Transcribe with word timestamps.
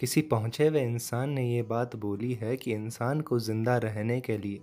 किसी 0.00 0.22
पहुँचे 0.22 0.68
हुए 0.68 0.82
इंसान 0.82 1.30
ने 1.30 1.54
ये 1.54 1.62
बात 1.62 1.96
बोली 1.96 2.34
है 2.34 2.56
कि 2.56 2.72
इंसान 2.72 3.20
को 3.20 3.38
ज़िंदा 3.38 3.76
रहने 3.76 4.20
के 4.20 4.38
लिए 4.38 4.60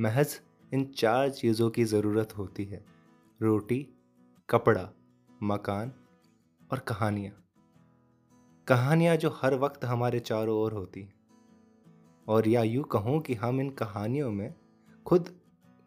महज 0.00 0.40
इन 0.74 0.84
चार 0.84 1.30
चीज़ों 1.30 1.70
की 1.70 1.84
ज़रूरत 1.84 2.38
होती 2.38 2.64
है, 2.64 2.84
रोटी, 3.42 3.88
कपड़ा, 4.50 4.90
मकान 5.42 5.92
और 6.72 6.78
कहानियाँ। 6.78 7.32
कहानियाँ 8.68 9.16
जो 9.16 9.38
हर 9.42 9.54
वक्त 9.54 9.84
हमारे 9.84 10.20
चारों 10.20 10.58
ओर 10.58 10.72
होती 10.72 11.00
हैं। 11.00 11.14
और 12.28 12.48
या 12.48 12.62
यूँ 12.62 12.84
कहूँ 12.84 13.20
कि 13.20 13.34
हम 13.34 13.60
इन 13.60 13.70
कहानियों 13.70 14.30
में 14.30 14.54
खुद 15.06 15.34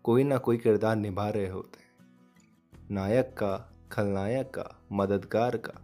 कोई 0.04 0.23
ना 0.23 0.38
कोई 0.38 0.57
किरदार 0.57 0.95
निभा 0.95 1.29
रहे 1.29 1.47
होते 1.47 1.79
हैं। 1.79 1.91
नायक 2.91 3.25
का, 3.25 3.73
खलनायक 3.91 4.47
का, 4.49 4.86
मददगार 4.91 5.57
का, 5.57 5.81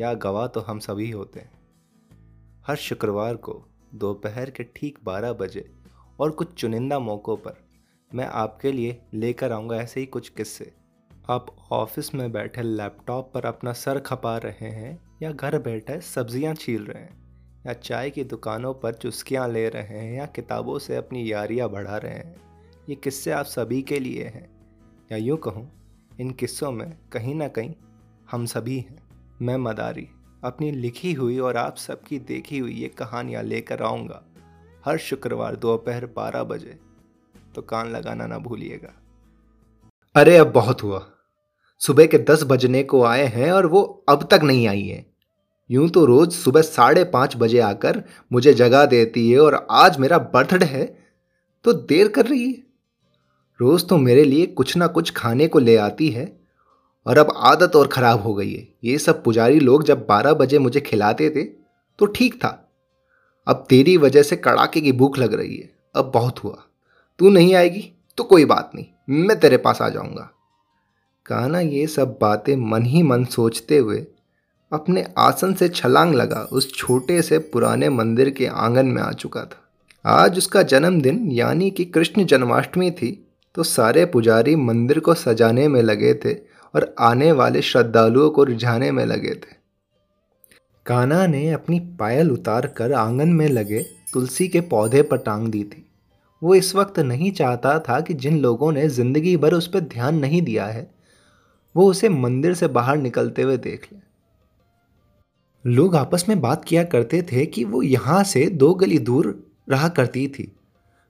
या 0.00 0.14
गवाह 0.14 0.46
तो 0.46 0.60
हम 0.60 0.78
सभी 0.78 1.10
होते 1.10 1.40
हैं। 1.40 1.61
हर 2.66 2.76
शुक्रवार 2.76 3.36
को 3.36 3.52
दोपहर 3.94 4.50
के 4.50 4.62
ठीक 4.76 4.98
12 5.04 5.32
बजे 5.32 5.64
और 6.20 6.30
कुछ 6.30 6.52
चुनिंदा 6.54 6.98
मौक़ों 6.98 7.36
पर 7.36 7.56
मैं 8.10 8.26
आपके 8.26 8.72
लिए 8.72 9.00
लेकर 9.14 9.52
आऊँगा 9.52 9.76
ऐसे 9.76 10.00
ही 10.00 10.06
कुछ 10.06 10.28
किस्से। 10.28 10.70
आप 11.30 11.46
ऑफ़िस 11.72 12.14
में 12.14 12.30
बैठे 12.32 12.62
लैपटॉप 12.62 13.30
पर 13.34 13.46
अपना 13.46 13.72
सर 13.72 13.98
खपा 14.00 14.36
रहे 14.38 14.70
हैं 14.70 14.98
या 15.22 15.32
घर 15.32 15.58
बैठे 15.58 16.00
सब्ज़ियाँ 16.00 16.54
छील 16.54 16.84
रहे 16.84 17.02
हैं 17.02 17.20
या 17.66 17.72
चाय 17.72 18.10
की 18.10 18.24
दुकानों 18.24 18.74
पर 18.74 18.94
चुस्कियाँ 18.94 19.48
ले 19.48 19.68
रहे 19.68 19.98
हैं 19.98 20.14
या 20.14 20.26
किताबों 20.26 20.78
से 20.78 20.96
अपनी 20.96 21.30
यारियाँ 21.32 21.68
बढ़ा 21.70 21.96
रहे 21.96 22.14
हैं, 22.14 22.34
ये 22.88 22.94
किस्से 22.94 23.30
आप 23.30 23.46
सभी 23.46 23.82
के 23.82 23.98
लिए 24.00 24.24
हैं। 24.24 24.48
या 25.12 25.18
यूँ 25.18 25.36
कहूँ, 25.36 25.70
इन 26.20 26.30
किस्सों 26.30 26.72
में 26.72 26.90
कहीं 27.12 27.34
ना 27.34 27.48
कहीं 27.48 27.74
हम 28.30 28.46
सभी 28.46 28.78
हैं, 28.78 28.98
मैं 29.42 29.56
मदारी। 29.56 30.08
अपनी 30.44 30.70
लिखी 30.70 31.12
हुई 31.12 31.38
और 31.38 31.56
आप 31.56 31.76
सबकी 31.76 32.18
देखी 32.18 32.58
हुई 32.58 32.72
ये 32.72 32.88
कहानियाँ 32.88 33.42
लेकर 33.42 33.82
आऊँगा। 33.82 34.22
हर 34.84 34.98
शुक्रवार 34.98 35.56
दोपहर 35.56 36.06
बारह 36.06 36.42
बजे। 36.42 36.78
तो 37.54 37.62
कान 37.62 37.90
लगाना 37.90 38.26
ना 38.26 38.38
भूलिएगा। 38.38 39.02
अरे 40.16 40.36
अब 40.36 40.52
बहुत 40.52 40.82
हुआ। 40.82 41.06
सुबह 41.78 42.06
के 42.06 42.18
दस 42.18 42.42
बजने 42.42 42.82
को 42.82 43.04
आए 43.04 43.26
हैं 43.26 43.52
और 43.52 43.66
वो 43.66 44.04
अब 44.08 44.28
तक 44.30 44.40
नहीं 44.42 44.68
आई 44.68 44.82
है। 44.82 45.06
यूँ 45.70 45.88
तो 45.88 46.04
रोज 46.04 46.32
सुबह 46.32 46.62
साढ़े 46.62 47.04
पाँच 47.04 47.36
बजे 47.36 47.58
आकर 47.58 48.04
मुझे 48.32 48.54
जगा 48.54 48.86
देती 48.86 49.30
है 49.30 49.40
और 49.40 49.66
आज 49.70 49.98
मेरा 49.98 50.18
बर्थडे 50.18 50.66
है। 50.66 50.98
तो 51.64 51.72
देर 51.72 52.08
कर 52.08 52.26
रही 52.26 52.46
है। 52.46 52.62
रोज 53.60 53.88
तो 53.88 53.96
मेरे 53.96 54.24
लिए 54.24 54.46
कुछ 54.46 54.76
ना 54.76 54.86
कुछ 54.86 55.10
खाने 55.10 55.48
को 55.48 55.58
ले 55.58 55.76
आती 55.76 56.08
है। 56.08 56.41
और 57.06 57.18
अब 57.18 57.32
आदत 57.36 57.76
और 57.76 57.86
ख़राब 57.86 58.22
हो 58.22 58.34
गई 58.34 58.52
है। 58.52 58.66
ये 58.84 58.98
सब 58.98 59.22
पुजारी 59.24 59.60
लोग 59.60 59.84
जब 59.84 60.04
बारह 60.08 60.34
बजे 60.34 60.58
मुझे 60.58 60.80
खिलाते 60.80 61.30
थे 61.30 61.42
तो 61.98 62.06
ठीक 62.06 62.34
था। 62.34 62.58
अब 63.46 63.64
तेरी 63.68 63.96
वजह 63.96 64.22
से 64.22 64.36
कड़ाके 64.36 64.80
की 64.80 64.92
भूख 64.92 65.18
लग 65.18 65.34
रही 65.34 65.56
है। 65.56 65.70
अब 65.94 66.10
बहुत 66.14 66.42
हुआ। 66.44 66.58
तू 67.18 67.30
नहीं 67.30 67.54
आएगी 67.54 67.90
तो 68.18 68.24
कोई 68.24 68.44
बात 68.44 68.70
नहीं। 68.74 68.86
मैं 69.10 69.38
तेरे 69.40 69.56
पास 69.56 69.82
आ 69.82 69.88
जाऊँगा। 69.88 70.30
काना, 71.26 71.60
ये 71.60 71.86
सब 71.86 72.16
बातें 72.20 72.54
मन 72.56 72.84
ही 72.84 73.02
मन 73.02 73.24
सोचते 73.24 73.78
हुए 73.78 74.06
अपने 74.72 75.04
आसन 75.18 75.52
से 75.54 75.68
छलांग 75.68 76.14
लगा। 76.14 76.40
उस 76.52 76.72
छोटे 76.74 77.20
से 77.22 77.38
पुराने 77.38 77.88
मंदिर 77.88 78.30
के 78.30 78.46
आँगन 78.46 78.86
में 78.86 79.02
आ 79.02 79.10
चुका 79.12 79.44
था। 79.44 79.58
आज 80.04 80.38
उसका 80.38 80.62
जन्मदिन, 80.62 81.30
यानी 81.30 81.70
कि 81.70 81.84
कृष्ण 81.84 82.24
जन्माष्टमी 82.24 82.90
थी 82.90 83.10
तो 83.54 83.62
सारे 83.62 84.04
पुजारी 84.06 84.54
मंदिर 84.56 84.98
को 85.00 85.14
सजाने 85.14 85.66
में 85.68 85.80
लगे 85.82 86.14
थे। 86.14 86.34
और 86.74 86.94
आने 87.00 87.30
वाले 87.32 87.62
श्रद्धालुओं 87.62 88.30
को 88.30 88.44
रिझाने 88.44 88.90
में 88.90 89.04
लगे 89.06 89.34
थे। 89.34 89.60
काना 90.86 91.26
ने 91.26 91.48
अपनी 91.50 91.78
पायल 92.00 92.30
उतार 92.30 92.66
कर 92.66 92.92
आँगन 92.92 93.28
में 93.28 93.48
लगे 93.48 93.82
तुलसी 94.12 94.48
के 94.48 94.60
पौधे 94.60 95.02
पर 95.02 95.16
टांग 95.16 95.48
दी 95.48 95.62
थी। 95.64 95.84
वो 96.42 96.54
इस 96.54 96.74
वक्त 96.74 96.98
नहीं 96.98 97.30
चाहता 97.32 97.78
था 97.78 98.00
कि 98.00 98.14
जिन 98.14 98.38
लोगों 98.38 98.72
ने 98.72 98.88
ज़िंदगी 98.88 99.36
भर 99.36 99.54
उस 99.54 99.66
पर 99.68 99.80
ध्यान 99.80 100.18
नहीं 100.18 100.40
दिया 100.42 100.66
है, 100.66 100.90
वो 101.74 101.90
उसे 101.90 102.08
मंदिर 102.08 102.54
से 102.54 102.66
बाहर 102.68 102.96
निकलते 102.96 103.42
हुए 103.42 103.56
देख 103.56 103.86
लें। 103.92 104.00
लोग 105.64 105.96
आपस 105.96 106.24
में 106.28 106.40
बात 106.40 106.64
किया 106.64 106.82
करते 106.84 107.22
थे 107.22 107.44
कि 107.46 107.64
वो 107.64 107.82
यहाँ 107.82 108.22
से 108.24 108.46
दो 108.46 108.72
गली 108.74 108.98
दूर 108.98 109.26
रहा 109.70 109.88
करती 109.88 110.26
थी। 110.28 110.52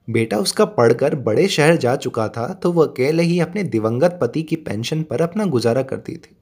बेटा 0.07 0.37
उसका 0.37 0.65
पढ़कर 0.65 1.15
बड़े 1.15 1.47
शहर 1.47 1.75
जा 1.75 1.95
चुका 1.95 2.27
था 2.27 2.47
तो 2.53 2.71
वह 2.71 2.85
अकेले 2.85 3.23
ही 3.23 3.39
अपने 3.39 3.63
दिवंगत 3.63 4.17
पति 4.21 4.43
की 4.43 4.55
पेंशन 4.55 5.03
पर 5.03 5.21
अपना 5.21 5.45
गुजारा 5.45 5.83
करती 5.83 6.15
थी। 6.15 6.35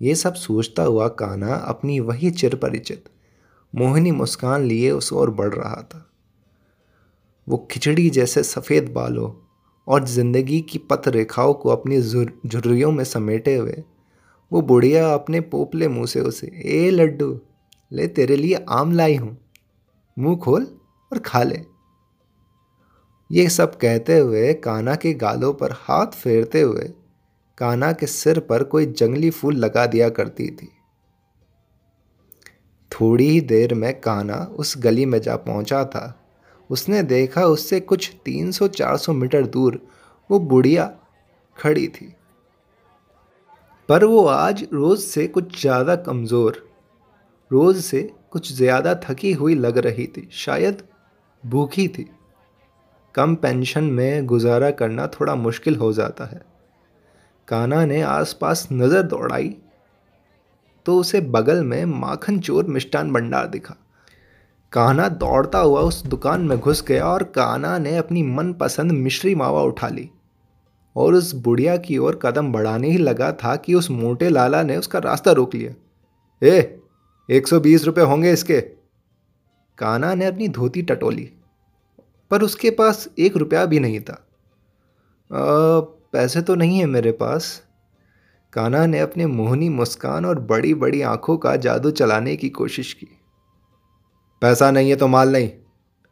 ये 0.00 0.14
सब 0.14 0.34
सोचता 0.34 0.82
हुआ 0.82 1.08
काना 1.18 1.54
अपनी 1.54 2.00
वही 2.00 2.30
चिर 2.30 2.54
परिचित 2.54 3.04
मोहिनी 3.72 4.10
मुस्कान 4.10 4.64
लिए 4.64 4.90
उस 4.90 5.12
ओर 5.12 5.30
बढ़ 5.30 5.54
रहा 5.54 5.82
था। 5.84 6.04
वो 7.46 7.56
खिचड़ी 7.70 8.08
जैसे 8.10 8.42
सफ़ेद 8.42 8.88
बालों 8.88 9.30
और 9.86 10.04
ज़िंदगी 10.04 10.60
की 10.60 10.78
पथ 10.90 11.08
रेखाओं 11.08 11.54
को 11.54 11.68
अपनी 11.68 12.00
झुर्रियों 12.00 12.90
में 12.92 13.04
समेटे 13.04 13.56
हुए, 13.56 13.82
वो 14.52 14.60
बुढ़िया 14.62 15.12
अपने 15.14 15.40
पोपले 15.40 15.88
मुँह 15.88 16.06
से 16.06 16.20
उसे, 16.20 16.46
ए 16.46 16.90
लड्डू, 16.90 17.40
ले 17.92 18.06
तेरे 18.08 18.36
लिए 18.36 18.64
आम 18.68 18.92
लाई 18.92 19.16
हूँ। 19.16 19.36
मुँह 20.16 20.36
खोल 20.36 20.66
और 21.12 21.18
खा 21.18 21.42
ले। 21.42 21.60
ये 23.30 23.48
सब 23.48 23.76
कहते 23.78 24.18
हुए 24.18 24.52
काना 24.54 24.94
के 24.94 25.12
गालों 25.14 25.52
पर 25.54 25.72
हाथ 25.78 26.12
फेरते 26.14 26.60
हुए 26.60 26.88
काना 27.58 27.92
के 27.92 28.06
सिर 28.06 28.38
पर 28.40 28.62
कोई 28.64 28.86
जंगली 28.88 29.30
फूल 29.30 29.56
लगा 29.56 29.84
दिया 29.86 30.08
करती 30.10 30.46
थी। 30.50 30.68
थोड़ी 32.92 33.28
ही 33.28 33.40
देर 33.42 33.74
में 33.74 34.00
काना 34.00 34.36
उस 34.58 34.74
गली 34.78 35.04
में 35.06 35.20
जा 35.20 35.36
पहुँचा 35.38 35.84
था। 35.84 36.14
उसने 36.70 37.02
देखा 37.02 37.44
उससे 37.46 37.80
कुछ 37.80 38.10
300-400 38.24 39.12
मीटर 39.12 39.46
दूर 39.46 39.80
वो 40.30 40.38
बुढ़िया 40.40 40.90
खड़ी 41.56 41.86
थी। 41.88 42.14
पर 43.88 44.04
वो 44.04 44.24
आज 44.26 44.66
रोज़ 44.72 45.00
से 45.00 45.26
कुछ 45.28 45.60
ज़्यादा 45.60 45.96
कमज़ोर, 45.96 46.62
रोज़ 47.50 47.80
से 47.80 48.02
कुछ 48.30 48.52
ज़्यादा 48.52 48.94
थकी 49.04 49.32
हुई 49.32 49.54
लग 49.54 49.78
रही 49.78 50.06
थी, 50.06 50.28
शायद 50.34 50.82
भूखी 51.44 51.88
थी। 51.88 52.10
कम 53.18 53.34
पेंशन 53.34 53.84
में 53.84 54.26
गुजारा 54.26 54.70
करना 54.70 55.06
थोड़ा 55.10 55.34
मुश्किल 55.34 55.76
हो 55.76 55.92
जाता 55.92 56.24
है। 56.24 56.40
काना 57.48 57.84
ने 57.84 58.00
आसपास 58.02 58.66
नज़र 58.72 59.02
दौड़ाई 59.04 59.48
तो 60.86 60.96
उसे 60.96 61.20
बगल 61.20 61.62
में 61.64 61.84
माखन 61.84 62.38
चोर 62.40 62.64
मिष्टान 62.66 63.12
भंडार 63.12 63.46
दिखा। 63.46 63.74
काना 64.72 65.08
दौड़ता 65.08 65.58
हुआ 65.58 65.80
उस 65.80 66.02
दुकान 66.06 66.40
में 66.40 66.58
घुस 66.58 66.82
गया 66.88 67.06
और 67.06 67.22
काना 67.34 67.76
ने 67.78 67.96
अपनी 67.96 68.22
मनपसंद 68.22 68.92
मिश्री 68.92 69.34
मावा 69.34 69.62
उठा 69.62 69.88
ली 69.88 70.08
और 70.96 71.14
उस 71.14 71.34
बुढ़िया 71.34 71.76
की 71.76 71.98
ओर 71.98 72.18
कदम 72.22 72.52
बढ़ाने 72.52 72.90
ही 72.90 72.98
लगा 72.98 73.30
था 73.34 73.54
कि 73.56 73.74
उस 73.74 73.90
मोटे 73.90 74.28
लाला 74.28 74.62
ने 74.62 74.76
उसका 74.76 74.98
रास्ता 74.98 75.32
रोक 75.32 75.54
लिया। 75.54 75.72
ए, 76.42 76.80
एक 77.28 77.48
सौ 77.48 77.60
बीस 77.60 77.84
रुपये 77.84 78.04
होंगे 78.04 78.32
इसके। 78.32 78.60
काना 79.78 80.14
ने 80.14 80.26
अपनी 80.26 80.48
धोती 80.50 80.82
टटोली 80.82 81.30
पर 82.30 82.42
उसके 82.42 82.70
पास 82.70 83.08
एक 83.18 83.36
रुपया 83.36 83.66
भी 83.66 83.80
नहीं 83.80 84.00
था। 84.00 84.12
आ, 84.12 85.80
पैसे 86.12 86.42
तो 86.42 86.54
नहीं 86.54 86.78
है 86.78 86.86
मेरे 86.86 87.12
पास। 87.12 87.62
काना 88.52 88.86
ने 88.86 88.98
अपने 88.98 89.26
मोहनी 89.26 89.68
मुस्कान 89.68 90.26
और 90.26 90.40
बड़ी 90.40 90.74
बड़ी 90.74 91.02
आँखों 91.02 91.36
का 91.36 91.56
जादू 91.56 91.90
चलाने 91.90 92.36
की 92.36 92.48
कोशिश 92.48 92.92
की। 92.92 93.08
पैसा 94.40 94.70
नहीं 94.70 94.90
है 94.90 94.96
तो 94.96 95.08
माल 95.08 95.32
नहीं। 95.32 95.48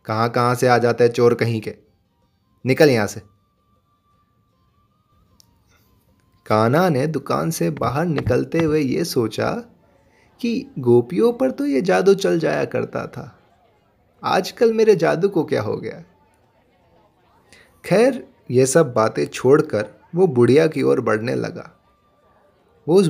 कहाँ 0.05 0.31
कहाँ 0.31 0.55
से 0.55 0.69
आ 0.69 0.79
जाता 0.79 1.05
है 1.05 1.11
चोर 1.11 1.35
कहीं 1.35 1.61
के? 1.61 1.75
निकल 2.67 2.91
यहाँ 2.91 3.07
से। 3.07 3.23
काना 6.47 6.89
ने 6.89 7.07
दुकान 7.07 7.51
से 7.51 7.71
बाहर 7.71 8.07
निकलते 8.07 8.59
हुए 8.59 8.81
ये 8.81 9.05
सोचा 9.05 9.51
कि 10.41 10.71
गोपियों 10.79 11.33
पर 11.33 11.51
तो 11.51 11.67
ये 11.67 11.83
जादू 11.83 12.15
चल 12.15 12.39
जाया 12.39 12.65
करता 12.65 13.07
था। 13.07 13.36
आजकल 14.25 14.73
मेरे 14.73 14.97
जादू 14.97 15.29
को 15.29 15.45
क्या 15.45 15.63
हो 15.63 15.77
गया? 15.77 16.05
खैर, 17.85 18.29
ये 18.51 18.67
सब 18.67 18.95
बातें 18.95 19.27
छोड़कर 19.27 19.87
वो 20.15 20.27
बुढ़िया 20.27 20.67
की 20.67 20.83
ओर 20.83 21.01
बढ़ने 21.01 21.35
लगा। 21.35 21.71
वो 22.89 22.95
उस 22.95 23.09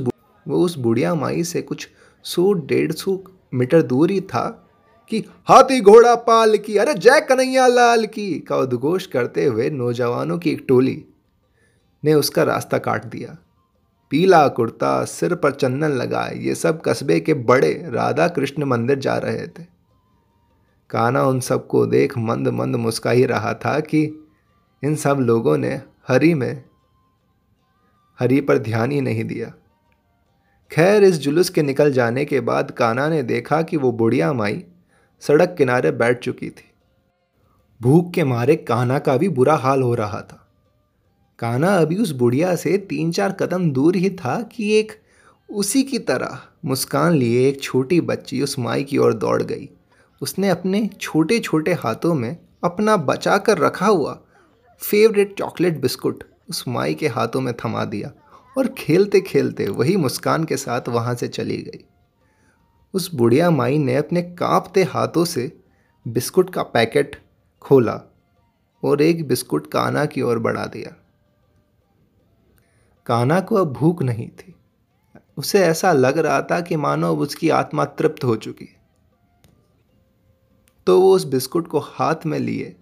वो 0.48 0.64
उस 0.64 0.78
बुढ़िया 0.78 1.14
माई 1.14 1.44
से 1.44 1.62
कुछ 1.62 1.88
सौ 2.22 2.52
डेढ़ 2.52 2.92
सौ 2.92 3.24
मीटर 3.54 3.82
दूर 3.82 4.10
ही 4.10 4.20
था 4.20 4.68
कि, 5.08 5.24
हाथी 5.44 5.80
घोड़ा 5.80 6.14
पाल 6.14 6.56
की, 6.56 6.76
अरे 6.76 6.94
जय 6.94 7.20
कन्हैया 7.20 7.66
लाल 7.66 8.06
की, 8.06 8.40
का 8.40 8.56
उद्घोष 8.56 9.06
करते 9.06 9.44
हुए 9.44 9.70
नौजवानों 9.70 10.38
की 10.38 10.50
एक 10.50 10.64
टोली 10.68 11.04
ने 12.04 12.14
उसका 12.14 12.42
रास्ता 12.42 12.78
काट 12.78 13.04
दिया। 13.04 13.36
पीला 14.10 14.48
कुर्ता, 14.48 15.04
सिर 15.04 15.34
पर 15.34 15.50
चंदन 15.50 15.88
लगाए, 15.88 16.38
ये 16.38 16.54
सब 16.54 16.82
कस्बे 16.84 17.20
के 17.20 17.34
बड़े 17.34 17.84
राधा 17.86 18.28
कृष्ण 18.28 18.64
मंदिर 18.64 18.98
जा 18.98 19.18
रहे 19.18 19.46
थे। 19.46 19.75
काना 20.90 21.22
उन 21.24 21.40
सबको 21.40 21.86
देख 21.86 22.16
मंद 22.18 22.48
मंद 22.48 22.76
मुस्का 22.76 23.10
ही 23.10 23.24
रहा 23.26 23.52
था 23.54 23.78
कि 23.80 24.02
इन 24.82 24.94
सब 24.96 25.18
लोगों 25.20 25.56
ने 25.58 25.80
हरी 26.08 26.32
में, 26.34 26.64
हरी 28.18 28.40
पर 28.40 28.58
ध्यान 28.58 28.90
ही 28.90 29.00
नहीं 29.00 29.24
दिया। 29.24 29.52
खैर, 30.70 31.04
इस 31.04 31.18
जुलूस 31.18 31.50
के 31.50 31.62
निकल 31.62 31.92
जाने 31.92 32.24
के 32.24 32.40
बाद 32.40 32.70
काना 32.70 33.08
ने 33.08 33.22
देखा 33.22 33.60
कि 33.62 33.76
वो 33.76 33.92
बुढ़िया 33.92 34.32
माई 34.32 34.64
सड़क 35.22 35.54
किनारे 35.58 35.90
बैठ 35.90 36.18
चुकी 36.18 36.50
थी। 36.50 36.70
भूख 37.80 38.12
के 38.12 38.24
मारे 38.24 38.56
काना 38.56 38.98
का 38.98 39.16
भी 39.16 39.28
बुरा 39.28 39.54
हाल 39.54 39.82
हो 39.82 39.94
रहा 39.94 40.20
था। 40.20 40.42
काना 41.38 41.74
अभी 41.76 41.96
उस 41.96 42.10
बुढ़िया 42.10 42.54
से 42.56 42.76
तीन 42.78 43.10
चार 43.12 43.32
कदम 43.32 43.70
दूर 43.70 43.96
ही 43.96 44.10
था 44.10 44.40
कि 44.52 44.72
एक 44.72 44.92
उसी 45.48 45.82
की 45.82 45.98
तरह 45.98 46.38
मुस्कान 46.64 47.12
लिए 47.12 47.48
एक 47.48 47.60
छोटी 47.62 48.00
बच्ची 48.00 48.42
उस 48.42 48.58
माई 48.58 48.84
की 48.84 48.98
ओर 48.98 49.14
दौड़ 49.14 49.42
गई। 49.42 49.68
उसने 50.22 50.48
अपने 50.48 50.90
छोटे 51.00 51.38
छोटे 51.38 51.72
हाथों 51.72 52.14
में 52.14 52.36
अपना 52.64 52.96
बचा 52.96 53.38
कर 53.38 53.58
रखा 53.58 53.86
हुआ 53.86 54.20
फेवरेट 54.78 55.38
चॉकलेट 55.38 55.80
बिस्कुट 55.80 56.24
उस 56.50 56.68
माई 56.68 56.94
के 56.94 57.08
हाथों 57.08 57.40
में 57.40 57.54
थमा 57.54 57.84
दिया 57.84 58.12
और 58.58 58.68
खेलते 58.68 59.20
खेलते 59.20 59.68
वही 59.68 59.96
मुस्कान 59.96 60.44
के 60.44 60.56
साथ 60.56 60.88
वहाँ 60.88 61.14
से 61.14 61.28
चली 61.28 61.56
गई। 61.56 61.84
उस 62.94 63.14
बुढ़िया 63.14 63.50
माई 63.50 63.78
ने 63.78 63.96
अपने 63.96 64.22
कांपते 64.22 64.84
हाथों 64.84 65.24
से 65.24 65.60
बिस्कुट 66.08 66.50
का 66.50 66.62
पैकेट 66.62 67.22
खोला 67.62 68.00
और 68.84 69.02
एक 69.02 69.28
बिस्कुट 69.28 69.66
काना 69.66 70.04
की 70.04 70.22
ओर 70.22 70.38
बढ़ा 70.38 70.66
दिया। 70.66 70.94
काना 73.06 73.40
को 73.40 73.56
अब 73.56 73.72
भूख 73.72 74.02
नहीं 74.02 74.28
थी। 74.28 74.54
उसे 75.36 75.60
ऐसा 75.60 75.92
लग 75.92 76.18
रहा 76.18 76.42
था 76.42 76.60
कि 76.60 76.76
मानो 76.76 77.12
अब 77.12 77.20
उसकी 77.20 77.48
आत्मा 77.48 77.84
तृप्त 77.84 78.24
हो 78.24 78.36
चुकी 78.36 78.75
तो 80.86 81.00
वो 81.00 81.14
उस 81.14 81.24
बिस्कुट 81.24 81.66
को 81.68 81.78
हाथ 81.78 82.26
में 82.26 82.38
लिए, 82.38 82.74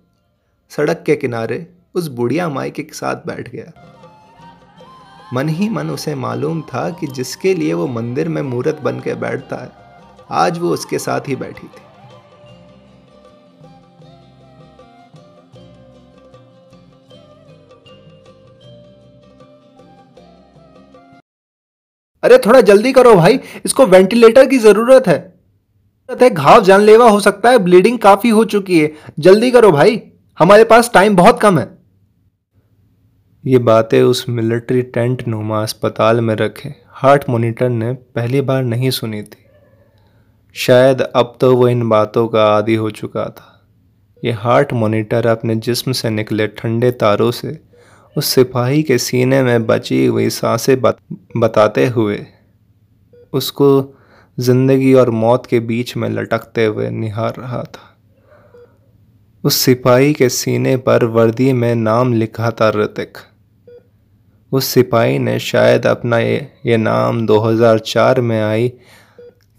सड़क 0.70 1.02
के 1.06 1.16
किनारे 1.16 1.66
उस 1.94 2.08
बुढ़िया 2.08 2.48
माई 2.48 2.70
के 2.70 2.82
साथ 2.92 3.26
बैठ 3.26 3.48
गया। 3.48 3.72
मन 5.34 5.48
ही 5.48 5.68
मन 5.68 5.90
उसे 5.90 6.14
मालूम 6.14 6.60
था 6.62 6.88
कि 6.90 7.06
जिसके 7.06 7.54
लिए 7.54 7.72
वो 7.72 7.86
मंदिर 7.86 8.28
में 8.28 8.42
मूर्त 8.42 8.80
बन 8.80 9.00
के 9.00 9.14
बैठता 9.14 9.56
है, 9.56 9.70
आज 10.30 10.58
वो 10.58 10.70
उसके 10.70 10.98
साथ 10.98 11.28
ही 11.28 11.36
बैठी 11.36 11.66
थी। 11.66 11.82
अरे 22.22 22.38
थोड़ा 22.38 22.60
जल्दी 22.60 22.92
करो 22.92 23.14
भाई, 23.14 23.40
इसको 23.64 23.86
वेंटिलेटर 23.86 24.46
की 24.46 24.58
ज़रूरत 24.58 25.08
है। 25.08 25.33
है 26.08 26.30
घाव 26.30 26.62
जानलेवा 26.62 27.08
हो 27.08 27.20
सकता 27.20 27.50
है 27.50 27.58
ब्लीडिंग 27.58 27.98
काफ़ी 27.98 28.28
हो 28.28 28.44
चुकी 28.44 28.80
है। 28.80 28.90
जल्दी 29.18 29.50
करो 29.50 29.70
भाई 29.72 30.00
हमारे 30.38 30.64
पास 30.64 30.90
टाइम 30.94 31.16
बहुत 31.16 31.40
कम 31.40 31.58
है। 31.58 31.68
ये 33.44 33.58
बातें 33.58 34.02
उस 34.02 34.24
मिलिट्री 34.28 34.82
टेंट 34.82 35.26
नुमा 35.28 35.62
अस्पताल 35.62 36.20
में 36.20 36.34
रखे। 36.34 36.74
हार्ट 36.88 37.24
मॉनिटर 37.30 37.68
ने 37.68 37.92
पहली 37.92 38.40
बार 38.40 38.62
नहीं 38.62 38.90
सुनी 38.90 39.22
थी। 39.22 39.44
शायद 40.54 41.00
अब 41.00 41.36
तो 41.40 41.56
वो 41.56 41.68
इन 41.68 41.88
बातों 41.88 42.28
का 42.28 42.44
आदि 42.46 42.74
हो 42.74 42.90
चुका 42.90 43.24
था। 43.24 43.50
ये 44.24 44.32
हार्ट 44.32 44.72
मॉनिटर 44.72 45.26
अपने 45.26 45.56
जिस्म 45.56 45.92
से 45.92 46.10
निकले 46.10 46.46
ठंडे 46.48 46.90
तारों 46.90 47.30
से 47.30 47.58
उस 48.16 48.26
सिपाही 48.26 48.82
के 48.82 48.98
सीने 48.98 49.42
में 49.42 49.66
बची 49.66 50.06
हुई 50.06 50.30
साँसें 50.30 50.80
बत, 50.80 50.96
बताते 51.36 51.86
हुए 51.86 52.26
उसको 53.32 53.94
ज़िंदगी 54.38 54.94
और 54.94 55.10
मौत 55.10 55.46
के 55.46 55.60
बीच 55.60 55.96
में 55.96 56.08
लटकते 56.08 56.64
हुए 56.64 56.90
निहार 56.90 57.34
रहा 57.38 57.62
था। 57.62 57.90
उस 59.44 59.56
सिपाही 59.56 60.12
के 60.12 60.28
सीने 60.28 60.76
पर 60.76 61.04
वर्दी 61.04 61.52
में 61.52 61.74
नाम 61.74 62.12
लिखा 62.12 62.50
था 62.50 62.70
ऋतिक। 62.70 63.18
उस 64.52 64.64
सिपाही 64.64 65.18
ने 65.18 65.38
शायद 65.38 65.86
अपना 65.86 66.18
ये, 66.18 66.48
ये 66.66 66.76
नाम 66.76 67.26
2004 67.26 68.20
में 68.20 68.40
आई 68.42 68.72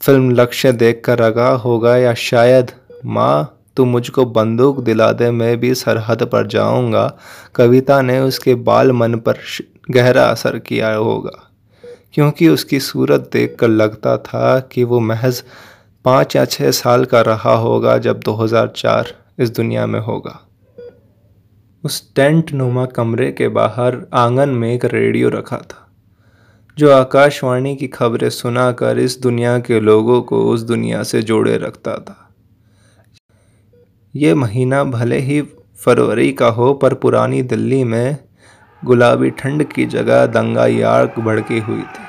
फ़िल्म 0.02 0.32
लक्ष्य 0.32 0.72
देखकर 0.72 1.20
रगा 1.20 1.50
होगा 1.50 1.98
या 1.98 2.14
शायद 2.14 2.72
माँ 3.06 3.52
तू 3.78 3.86
मुझको 3.86 4.26
बंदूक 4.26 4.84
दिला 4.84 5.12
दे 5.12 5.32
मैं 5.32 5.58
भी 5.58 5.74
सरहद 5.76 6.24
पर 6.24 6.48
जाऊँगा। 6.48 7.08
कविता 7.56 8.02
ने 8.02 8.20
उसके 8.20 8.56
बाल 8.56 8.92
मन 8.92 9.16
पर 9.16 9.40
गहरा 9.92 10.26
असर 10.26 10.60
किया 10.60 10.94
होगा। 10.94 11.42
क्योंकि 12.16 12.48
उसकी 12.48 12.80
सूरत 12.80 13.30
देखकर 13.34 13.68
लगता 13.68 14.18
था 14.18 14.60
कि 14.60 14.84
वो 14.84 15.00
महज 15.00 15.44
पाँच 16.06 16.36
या 16.36 16.46
छः 16.46 16.72
साल 16.72 17.06
का 17.06 17.22
रहा 17.22 17.56
होगा 17.56 17.98
जब 17.98 18.20
2004 18.20 19.06
इस 19.40 19.50
दुनिया 19.50 19.86
में 19.86 20.00
होगा। 20.00 20.40
उस 21.84 22.14
टेंट 22.16 22.52
नुमा 22.52 22.86
कमरे 22.86 23.32
के 23.32 23.48
बाहर 23.48 23.98
आँगन 24.14 24.50
में 24.50 24.74
एक 24.74 24.86
रेडियो 24.86 25.30
रखा 25.30 25.58
था, 25.58 25.92
जो 26.78 26.92
आकाशवाणी 26.92 27.76
की 27.76 27.88
खबरें 27.88 28.30
सुनाकर 28.30 29.00
इस 29.00 29.22
दुनिया 29.22 29.60
के 29.60 29.80
लोगों 29.80 30.22
को 30.22 30.46
उस 30.46 30.62
दुनिया 30.62 31.04
से 31.04 31.22
जोड़े 31.22 31.58
रखता 31.58 31.98
था। 31.98 32.30
ये 34.16 34.34
महीना 34.34 34.84
भले 34.84 35.20
ही 35.20 35.42
फरवरी 35.76 36.34
का 36.34 36.48
हो, 36.48 36.74
पर 36.74 36.94
पुरानी 36.94 37.42
दिल्ली 37.42 37.84
में 37.84 38.25
गुलाबी 38.86 39.30
ठंड 39.30 39.64
की 39.64 39.86
जगह 39.86 40.26
दंगा 40.26 40.64
आग 40.90 41.20
भड़की 41.20 41.60
हुई 41.60 41.82
थी। 41.82 42.04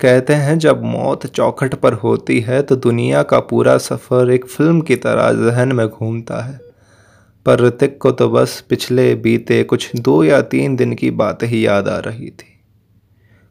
कहते 0.00 0.34
हैं, 0.34 0.58
जब 0.58 0.82
मौत 0.84 1.26
चौखट 1.26 1.74
पर 1.74 1.92
होती 1.92 2.40
है 2.40 2.62
तो 2.62 2.76
दुनिया 2.76 3.22
का 3.22 3.40
पूरा 3.40 3.76
सफ़र 3.78 4.30
एक 4.30 4.46
फ़िल्म 4.46 4.80
की 4.80 4.96
तरह 4.96 5.32
जहन 5.32 5.72
में 5.72 5.88
घूमता 5.88 6.44
है। 6.44 6.60
पर 7.46 7.60
ऋतिक 7.60 7.98
को 7.98 8.10
तो 8.10 8.28
बस 8.28 8.60
पिछले 8.68 9.14
बीते 9.14 9.62
कुछ 9.64 9.90
दो 9.96 10.24
या 10.24 10.40
तीन 10.42 10.76
दिन 10.76 10.94
की 10.94 11.10
बात 11.10 11.42
ही 11.42 11.66
याद 11.66 11.88
आ 11.88 11.98
रही 11.98 12.30
थी। 12.30 12.52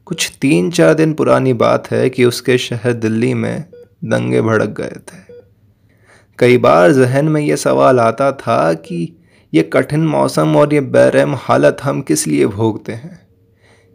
कुछ 0.06 0.32
तीन 0.42 0.72
चार 0.72 0.94
दिन 0.94 1.14
पुरानी 1.14 1.54
बात 1.54 1.92
है 1.92 2.10
कि 2.10 2.26
उसके 2.26 2.58
शहर 2.58 2.94
दिल्ली 2.94 3.34
में 3.34 3.64
दंगे 4.06 4.42
भड़क 4.42 4.70
गए 4.70 5.00
थे। 5.08 5.24
कई 6.40 6.58
बार 6.58 6.92
जहन 6.92 7.30
में 7.30 7.42
ये 7.42 7.58
सवाल 7.58 8.00
आता 8.00 8.32
था 8.32 8.74
कि 8.74 9.14
ये 9.54 9.64
कठिन 9.64 10.08
मौसम 10.08 10.56
और 10.56 10.74
ये 10.74 10.82
बैरम 10.82 11.36
हालत 11.36 11.78
हम 11.84 12.02
किस 12.02 12.28
लिए 12.28 12.48
भोगते 12.48 12.92
हैं? 12.92 13.28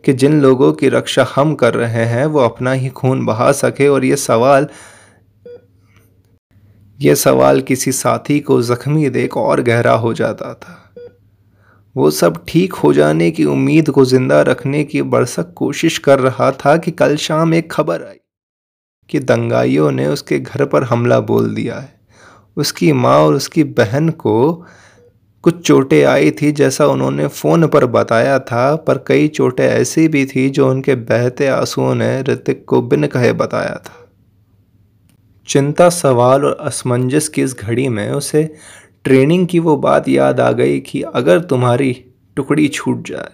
कि 0.05 0.13
जिन 0.13 0.41
लोगों 0.41 0.73
की 0.73 0.89
रक्षा 0.89 1.27
हम 1.37 1.55
कर 1.55 1.75
रहे 1.75 2.05
हैं, 2.05 2.27
वो 2.27 2.41
अपना 2.41 2.73
ही 2.73 2.89
खून 2.89 3.27
बहा 3.27 3.53
सके 3.53 3.89
और 3.89 4.05
ये 4.05 4.17
सवाल 4.17 4.69
ये 7.01 7.15
सवाल 7.15 7.61
किसी 7.61 7.93
साथी 7.93 8.41
को 8.41 8.63
जख्मी 8.63 9.11
देख 9.11 9.37
और 9.37 9.63
गहरा 9.63 9.93
हो 9.93 10.15
जाता 10.15 10.55
था। 10.55 10.95
वो 11.97 12.11
सब 12.11 12.45
ठीक 12.49 12.73
हो 12.73 12.93
जाने 12.93 13.31
की 13.31 13.45
उम्मीद 13.45 13.91
को 13.91 14.05
ज़िंदा 14.05 14.43
रखने 14.43 14.85
की 14.85 15.03
बरसक 15.03 15.53
कोशिश 15.55 15.99
कर 15.99 16.19
रहा 16.19 16.53
था 16.53 16.77
कि 16.77 16.91
कल 16.91 17.17
शाम 17.17 17.55
एक 17.55 17.73
खबर 17.73 18.03
आई 18.03 18.17
कि 19.11 19.19
दंगाइयों 19.19 19.91
ने 19.91 20.07
उसके 20.07 20.39
घर 20.39 20.65
पर 20.65 20.85
हमला 20.85 21.21
बोल 21.21 21.55
दिया 21.55 21.79
है। 21.79 22.01
उसकी 22.57 22.93
माँ 22.93 23.19
और 23.19 23.35
उसकी 23.35 23.65
बहन 23.65 24.11
को 24.11 24.65
कुछ 25.43 25.67
चोटें 25.67 26.05
आई 26.05 26.31
थी 26.31 26.53
जैसा 26.53 26.87
उन्होंने 26.87 27.27
फ़ोन 27.27 27.67
पर 27.67 27.87
बताया 27.87 28.39
था, 28.39 28.77
पर 28.77 29.05
कई 29.07 29.29
चोटें 29.29 29.65
ऐसी 29.65 30.09
भी 30.09 30.27
थी 30.27 30.51
जो 30.51 30.71
उनके 30.71 30.95
बहते 30.95 31.47
आंसुओं 31.47 31.95
ने 31.95 32.23
ऋतिक 32.23 32.65
को 32.65 32.83
बिन 32.83 33.07
कहे 33.07 33.33
बताया 33.33 33.75
था। 33.75 34.09
चिंता, 35.49 35.89
सवाल 35.89 36.45
और 36.45 36.57
असमंजस 36.61 37.29
की 37.29 37.43
इस 37.43 37.57
घड़ी 37.61 37.89
में 37.89 38.11
उसे 38.11 38.55
ट्रेनिंग 39.05 39.47
की 39.47 39.59
वो 39.59 39.77
बात 39.77 40.09
याद 40.09 40.41
आ 40.41 40.53
गई 40.53 40.81
कि 40.81 41.03
अगर 41.03 41.41
तुम्हारी 41.41 42.05
टुकड़ी 42.37 42.69
छूट 42.69 43.07
जाए, 43.09 43.31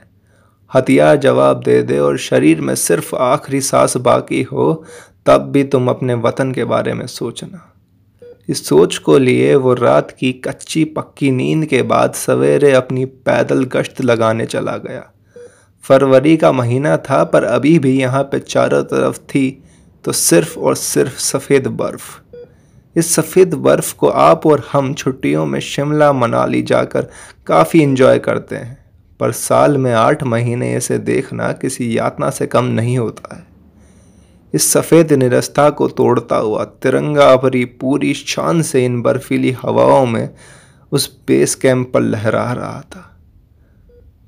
हथियार 0.74 1.16
जवाब 1.16 1.62
दे 1.62 1.82
दे 1.82 1.98
और 1.98 2.18
शरीर 2.18 2.60
में 2.60 2.74
सिर्फ़ 2.74 3.16
आखिरी 3.16 3.60
सांस 3.60 3.96
बाकी 3.96 4.42
हो, 4.42 4.84
तब 5.26 5.40
भी 5.40 5.64
तुम 5.64 5.88
अपने 5.88 6.14
वतन 6.14 6.52
के 6.52 6.64
बारे 6.64 6.94
में 6.94 7.06
सोचना। 7.06 7.72
इस 8.48 8.66
सोच 8.66 8.98
को 8.98 9.18
लिए 9.18 9.54
वो 9.54 9.74
रात 9.74 10.10
की 10.10 10.32
कच्ची 10.32 10.84
पक्की 10.84 11.30
नींद 11.30 11.66
के 11.66 11.82
बाद 11.82 12.12
सवेरे 12.12 12.72
अपनी 12.72 13.04
पैदल 13.04 13.64
गश्त 13.64 14.00
लगाने 14.00 14.46
चला 14.46 14.76
गया। 14.76 15.12
फरवरी 15.84 16.36
का 16.36 16.52
महीना 16.52 16.96
था, 16.96 17.24
पर 17.24 17.44
अभी 17.44 17.78
भी 17.78 18.00
यहाँ 18.00 18.22
पे 18.22 18.38
चारों 18.38 18.82
तरफ़ 18.82 19.18
थी 19.18 19.62
तो 20.04 20.12
सिर्फ़ 20.12 20.58
और 20.58 20.74
सिर्फ़ 20.74 21.18
सफ़ेद 21.18 21.66
बर्फ़। 21.66 22.20
इस 22.96 23.14
सफ़ेद 23.14 23.54
बर्फ़ 23.54 23.94
को 23.94 24.08
आप 24.08 24.46
और 24.46 24.68
हम 24.72 24.94
छुट्टियों 24.94 25.46
में 25.46 25.60
शिमला, 25.60 26.12
मनाली 26.12 26.62
जाकर 26.62 27.10
काफ़ी 27.46 27.82
इन्जॉय 27.82 28.18
करते 28.18 28.56
हैं। 28.56 28.78
पर 29.20 29.32
साल 29.32 29.76
में 29.78 29.92
आठ 29.92 30.22
महीने 30.22 30.76
इसे 30.76 30.98
देखना 30.98 31.52
किसी 31.52 31.98
यातना 31.98 32.30
से 32.30 32.46
कम 32.46 32.64
नहीं 32.64 32.98
होता 32.98 33.36
है। 33.36 33.55
इस 34.56 34.72
सफ़ेद 34.72 35.12
निरस्ता 35.12 35.70
को 35.70 35.88
तोड़ता 35.88 36.36
हुआ 36.36 36.64
तिरंगा 36.64 37.36
भरी 37.36 37.64
पूरी 37.64 38.14
शान 38.14 38.62
से 38.62 38.84
इन 38.84 39.02
बर्फीली 39.02 39.50
हवाओं 39.50 40.06
में 40.06 40.34
उस 40.92 41.20
बेस 41.26 41.54
कैंप 41.54 41.92
पर 41.94 42.00
लहरा 42.00 42.52
रहा 42.52 42.80
था। 42.80 43.20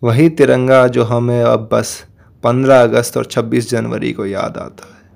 वही 0.02 0.28
तिरंगा 0.28 0.86
जो 0.86 1.04
हमें 1.04 1.42
अब 1.42 1.68
बस 1.72 2.04
15 2.44 2.82
अगस्त 2.82 3.16
और 3.16 3.24
26 3.24 3.70
जनवरी 3.70 4.12
को 4.12 4.26
याद 4.26 4.56
आता 4.56 4.88
है। 4.94 5.10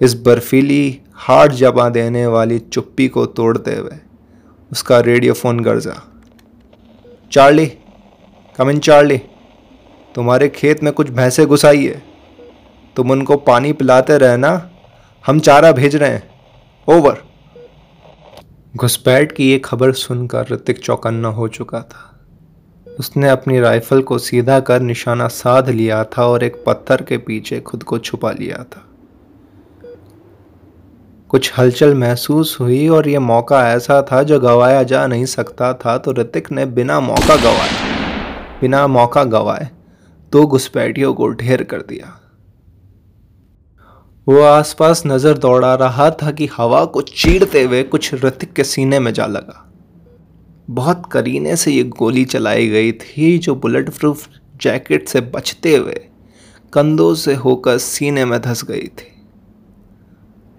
इस 0.00 0.14
बर्फीली 0.14 1.00
हार्ट 1.14 1.52
जबा 1.52 1.88
देने 1.88 2.26
वाली 2.26 2.58
चुप्पी 2.58 3.08
को 3.08 3.26
तोड़ते 3.26 3.74
हुए 3.76 3.98
उसका 4.72 5.00
रेडियोफोन 5.00 5.60
गर्जा। 5.60 6.02
चार्ली, 7.32 7.66
कम 8.56 8.70
इन 8.70 8.78
चार्ली, 8.78 9.18
तुम्हारे 10.14 10.48
खेत 10.48 10.82
में 10.82 10.92
कुछ 10.92 11.10
भैंसे 11.10 11.46
घुसाई 11.46 11.86
है। 11.86 12.17
तुम 12.98 13.10
उनको 13.10 13.36
पानी 13.36 13.72
पिलाते 13.72 14.16
रहना। 14.18 14.48
हम 15.24 15.40
चारा 15.40 15.70
भेज 15.72 15.96
रहे 15.96 16.10
हैं। 16.10 16.30
ओवर 16.88 17.22
घुसपैठ 18.76 19.32
की 19.32 19.50
ये 19.50 19.58
खबर 19.58 19.92
सुनकर 19.92 20.46
ऋतिक 20.52 20.78
चौकन्ना 20.78 21.28
हो 21.28 21.48
चुका 21.48 21.80
था। 21.82 22.18
उसने 22.98 23.28
अपनी 23.28 23.60
राइफल 23.60 24.02
को 24.02 24.18
सीधा 24.18 24.58
कर 24.60 24.80
निशाना 24.80 25.28
साध 25.28 25.68
लिया 25.68 26.02
था 26.04 26.26
और 26.26 26.44
एक 26.44 26.62
पत्थर 26.66 27.02
के 27.02 27.18
पीछे 27.18 27.60
खुद 27.60 27.82
को 27.82 27.98
छुपा 28.00 28.32
लिया 28.32 28.64
था। 28.64 28.84
कुछ 31.28 31.52
हलचल 31.58 31.94
महसूस 31.94 32.56
हुई 32.60 32.86
और 32.88 33.08
यह 33.08 33.20
मौका 33.20 33.66
ऐसा 33.70 34.02
था, 34.02 34.22
जो 34.22 34.40
गवाया 34.40 34.82
जा 34.82 35.06
नहीं 35.06 35.24
सकता 35.26 35.72
था 35.74 35.98
तो 35.98 36.12
ऋतिक 36.12 36.52
ने 36.52 36.66
बिना 36.66 37.00
मौका 37.00 37.36
गवाए, 37.36 37.70
बिना 38.60 38.86
मौका 38.86 39.24
गवाए 39.24 39.68
दो 40.32 40.46
घुसपैठियों 40.46 41.14
को 41.14 41.28
ढेर 41.28 41.62
कर 41.62 41.78
दिया। 41.78 42.17
वो 44.28 44.40
आसपास 44.42 45.02
नज़र 45.06 45.38
दौड़ा 45.38 45.74
रहा 45.74 46.08
था 46.12 46.30
कि 46.30 46.48
हवा 46.56 46.84
को 46.84 47.00
चीरते 47.02 47.62
हुए 47.62 47.82
कुछ 47.82 48.14
ऋतिक 48.14 48.52
के 48.52 48.64
सीने 48.64 48.98
में 49.00 49.12
जा 49.12 49.26
लगा। 49.26 49.64
बहुत 50.70 51.06
करीने 51.12 51.54
से 51.56 51.70
ये 51.72 51.84
गोली 51.84 52.24
चलाई 52.24 52.68
गई 52.68 52.92
थी 52.94 53.38
जो 53.38 53.54
बुलेट 53.54 53.88
प्रूफ 53.90 54.28
जैकेट 54.62 55.08
से 55.08 55.20
बचते 55.20 55.74
हुए 55.76 56.00
कंधों 56.72 57.14
से 57.14 57.34
होकर 57.34 57.78
सीने 57.78 58.24
में 58.24 58.40
धस 58.40 58.64
गई 58.64 58.86
थी। 58.98 59.14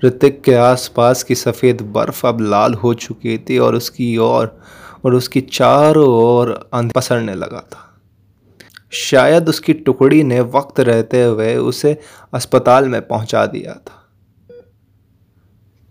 ऋतिक 0.04 0.42
के 0.42 0.54
आसपास 0.54 1.24
की 1.24 1.36
सफ़ेद 1.36 1.82
बर्फ़ 1.94 2.26
अब 2.28 2.42
लाल 2.42 2.74
हो 2.74 2.94
चुकी 2.96 3.38
थी 3.40 3.58
और 3.58 3.76
उसकी 3.76 4.16
ओर 4.18 4.58
और 5.06 5.16
उसकी 5.16 5.42
चारों 5.42 6.08
ओर 6.16 6.70
अंध 6.74 6.92
पसरने 6.92 7.36
लगा 7.36 7.64
था। 7.72 7.89
शायद 8.94 9.50
उसकी 9.50 9.74
टुकड़ी 9.74 10.24
ने 10.24 10.42
वक्त 10.42 10.80
रहते 10.80 11.24
हुए 11.24 11.56
उसे 11.56 11.98
अस्पताल 12.34 12.88
में 12.88 13.08
पहुँचा 13.08 13.46
दिया 13.46 13.74
था। 13.74 13.96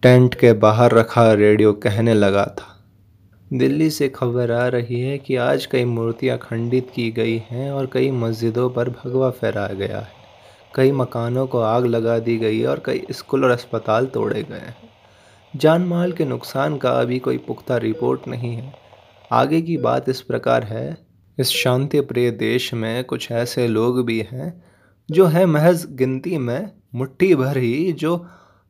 टेंट 0.02 0.34
के 0.34 0.52
बाहर 0.52 0.90
रखा 0.90 1.32
रेडियो 1.32 1.72
कहने 1.72 2.14
लगा 2.14 2.44
था। 2.44 2.74
दिल्ली 3.52 3.90
से 3.90 4.08
खबर 4.08 4.50
आ 4.50 4.68
रही 4.68 5.00
है 5.00 5.18
कि 5.18 5.36
आज 5.36 5.66
कई 5.66 5.84
मूर्तियाँ 5.84 6.38
खंडित 6.38 6.90
की 6.94 7.10
गई 7.10 7.42
हैं 7.50 7.70
और 7.72 7.90
कई 7.92 8.10
मस्जिदों 8.10 8.70
पर 8.70 8.90
भगवा 8.90 9.30
फहराया 9.30 9.74
गया 9.74 9.98
है। 9.98 10.12
कई 10.74 10.92
मकानों 10.92 11.46
को 11.46 11.60
आग 11.60 11.86
लगा 11.86 12.18
दी 12.18 12.36
गई 12.36 12.60
है 12.60 12.66
और 12.66 12.82
कई 12.84 13.06
स्कूल 13.10 13.44
और 13.44 13.50
अस्पताल 13.50 14.06
तोड़े 14.06 14.42
गए 14.42 14.56
हैं। 14.56 14.76
जान 15.56 15.82
माल 15.82 16.12
के 16.12 16.24
नुकसान 16.24 16.76
का 16.76 16.90
अभी 16.90 17.18
कोई 17.18 17.38
पुख्ता 17.38 17.76
रिपोर्ट 17.76 18.28
नहीं 18.28 18.54
है। 18.54 18.72
आगे 19.32 19.62
की 19.62 19.76
बात 19.76 20.08
इस 20.08 20.20
प्रकार 20.20 20.64
है 20.64 21.07
इस 21.38 21.48
शांति 21.48 22.00
प्रिय 22.00 22.30
देश 22.30 22.74
में 22.74 23.04
कुछ 23.04 23.32
ऐसे 23.32 23.68
लोग 23.68 24.04
भी 24.04 24.26
हैं, 24.32 24.64
जो 25.10 25.26
है 25.26 25.46
महज 25.46 25.86
गिनती 25.90 26.38
में 26.38 26.70
मुट्ठी 26.94 27.34
भर 27.34 27.58
ही, 27.58 27.92
जो 27.92 28.26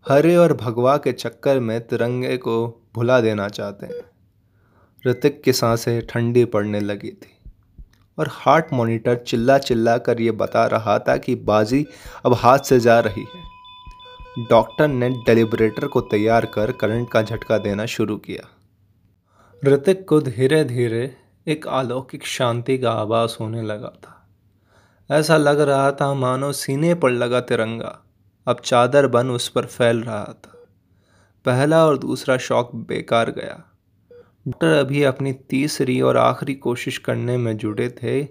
हरे 0.09 0.37
और 0.37 0.53
भगवा 0.53 0.97
के 0.97 1.13
चक्कर 1.13 1.61
में 1.61 1.87
तिरंगे 1.87 2.37
को 2.37 2.87
भुला 2.95 3.21
देना 3.21 3.49
चाहते 3.49 3.87
हैं। 3.87 4.01
ऋतिक 5.07 5.43
की 5.43 5.53
साँसें 5.53 6.07
ठंडी 6.07 6.45
पड़ने 6.45 6.81
लगी 6.81 7.11
थी 7.11 7.53
और 8.19 8.29
हार्ट 8.31 8.67
मॉनिटर 8.73 9.17
चिल्ला 9.17 9.59
चिल्ला 9.59 9.99
कर 9.99 10.21
ये 10.21 10.31
बता 10.31 10.67
रहा 10.67 10.99
था 10.99 11.17
कि 11.17 11.35
बाजी 11.35 11.87
अब 12.27 12.35
हाथ 12.35 12.59
से 12.59 12.81
जा 12.81 13.01
रही 13.01 13.27
है। 13.37 13.43
डॉक्टर 14.51 14.89
ने 14.89 15.11
डेलिब्रेटर 15.11 15.87
को 15.87 16.01
तैयार 16.01 16.47
कर 16.47 16.73
करंट 16.73 17.11
का 17.11 17.23
झटका 17.23 17.59
देना 17.59 17.87
शुरू 17.87 18.17
किया। 18.17 18.49
ऋतिक 19.65 20.09
को 20.09 20.21
धीरे 20.21 20.65
धीरे 20.65 21.17
एक 21.49 21.67
अलौकिक 21.67 22.27
शांति 22.27 22.79
का 22.79 22.93
आभास 22.93 23.39
होने 23.41 23.63
लगा 23.63 23.89
था। 23.89 24.29
ऐसा 25.11 25.37
लग 25.37 25.61
रहा 25.61 25.93
था 25.93 26.15
मानो 26.15 26.53
सीने 26.53 26.95
पर 26.95 27.11
लगा 27.11 27.41
तिरंगा। 27.41 28.03
अब 28.47 28.61
चादर 28.65 29.07
बन 29.07 29.31
उस 29.31 29.49
पर 29.49 29.67
फैल 29.67 30.03
रहा 30.03 30.25
था। 30.25 30.65
पहला 31.45 31.87
और 31.87 31.99
दूसरा 31.99 32.37
शौक 32.37 32.75
बेकार 32.75 33.31
गया। 33.31 33.65
डॉक्टर 34.13 34.67
अभी 34.67 35.03
अपनी 35.03 35.33
तीसरी 35.33 36.01
और 36.01 36.17
आखिरी 36.17 36.55
कोशिश 36.55 36.99
करने 36.99 37.37
में 37.37 37.57
जुड़े 37.57 37.89
थे, 37.89 38.25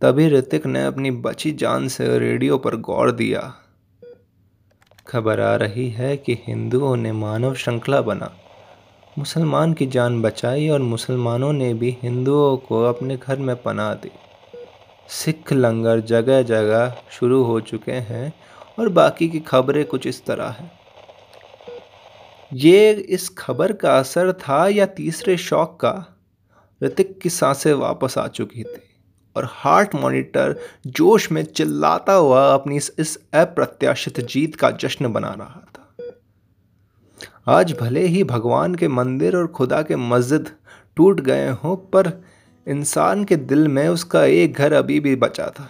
तभी 0.00 0.28
ऋतिक 0.28 0.66
ने 0.66 0.84
अपनी 0.84 1.10
बची 1.10 1.52
जान 1.52 1.88
से 1.88 2.18
रेडियो 2.18 2.58
पर 2.58 2.76
गौर 2.76 3.12
दिया। 3.12 3.54
खबर 5.08 5.40
आ 5.40 5.56
रही 5.56 5.90
है 5.90 6.16
कि 6.16 6.34
हिंदुओं 6.34 6.96
ने 6.96 7.12
मानव 7.12 7.54
श्रृंखला 7.54 8.00
बना। 8.00 8.36
मुसलमान 9.18 9.72
की 9.72 9.86
जान 9.86 10.22
बचाई 10.22 10.68
और 10.68 10.80
मुसलमानों 10.80 11.52
ने 11.52 11.74
भी 11.74 11.98
हिंदुओं 12.02 12.56
को 12.56 12.84
अपने 12.84 13.16
घर 13.16 13.36
में 13.36 13.62
पना 13.62 13.94
दी। 13.94 14.10
सिख 15.08 15.52
लंगर 15.52 16.00
जगह 16.00 16.42
जगह 16.42 16.96
शुरू 17.10 17.42
हो 17.42 17.60
चुके 17.60 17.92
हैं 17.92 18.32
और 18.78 18.88
बाकी 18.88 19.28
की 19.28 19.40
खबरें 19.40 19.84
कुछ 19.84 20.06
इस 20.06 20.24
तरह 20.24 20.48
हैं। 20.48 20.72
ये 22.52 22.92
इस 22.92 23.28
खबर 23.28 23.72
का 23.72 23.98
असर 23.98 24.32
था 24.32 24.68
या 24.68 24.86
तीसरे 24.86 25.36
शौक 25.36 25.80
का? 25.80 26.22
ऋतिक 26.82 27.20
की 27.20 27.30
साँसें 27.30 27.74
वापस 27.74 28.18
आ 28.18 28.28
चुकी 28.28 28.64
थी 28.64 28.82
और 29.36 29.48
हार्ट 29.50 29.94
मॉनिटर 29.94 30.60
जोश 30.86 31.32
में 31.32 31.44
चिल्लाता 31.44 32.12
हुआ 32.12 32.54
अपनी 32.54 32.76
इस, 32.76 33.18
अप्रत्याशित 33.34 34.20
जीत 34.20 34.56
का 34.56 34.70
जश्न 34.70 35.12
बना 35.12 35.30
रहा 35.30 35.66
था। 35.74 35.85
आज 37.48 37.72
भले 37.80 38.00
ही 38.00 38.22
भगवान 38.24 38.74
के 38.74 38.88
मंदिर 38.88 39.36
और 39.36 39.46
खुदा 39.46 39.80
के 39.82 39.96
मस्जिद 39.96 40.48
टूट 40.96 41.20
गए 41.20 41.48
हों 41.64 41.76
पर 41.76 42.10
इंसान 42.66 43.24
के 43.24 43.36
दिल 43.36 43.68
में 43.68 43.88
उसका 43.88 44.24
एक 44.24 44.54
घर 44.54 44.72
अभी 44.72 44.98
भी 45.00 45.16
बचा 45.16 45.46
था। 45.46 45.68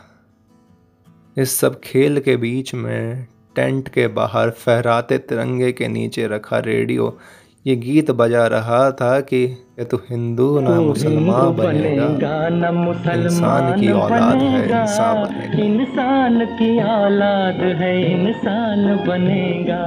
इस 1.37 1.57
सब 1.57 1.81
खेल 1.81 2.21
के 2.21 2.37
बीच 2.37 2.75
में 2.75 3.27
टेंट 3.57 3.89
के 3.89 4.07
बाहर 4.09 4.51
फहराते 4.51 5.19
तिरंगे 5.19 5.73
के 5.73 5.89
नीचे 5.89 6.27
रखा 6.27 6.59
रेडियो 6.59 7.19
ये 7.67 7.77
गीत 7.77 8.11
बजा 8.11 8.47
रहा 8.47 8.91
था 8.91 9.21
कि 9.21 9.45
ये 9.79 9.85
तो 9.85 9.97
हिंदू 10.11 10.61
ना 10.61 10.81
मुसलमान 10.81 11.57
बनेगा। 11.57 12.47
इंसान 13.15 13.81
की 13.81 13.91
औलाद 13.93 14.37
है 14.37 14.65
इंसान 14.65 15.25
बनेगा। 15.25 15.65
इंसान 15.65 16.45
की 16.59 16.79
औलाद 16.81 17.61
है 17.81 17.95
इंसान 18.13 18.97
बनेगा। 19.07 19.83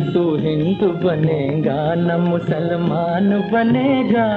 तू 0.00 0.36
हिंदू 0.36 0.88
बनेगा 0.88 1.94
न 1.94 2.20
मुसलमान 2.20 3.30
बनेगा। 3.52 4.28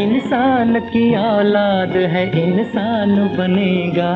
इंसान 0.00 0.80
की 0.80 1.14
औलाद 1.14 1.96
है 1.96 2.24
इंसान 2.42 3.16
बनेगा। 3.38 4.12